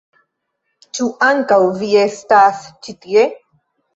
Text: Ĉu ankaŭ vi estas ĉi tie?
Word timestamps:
Ĉu 0.99 1.09
ankaŭ 1.25 1.59
vi 1.81 1.91
estas 2.05 2.65
ĉi 2.87 2.97
tie? 3.05 3.29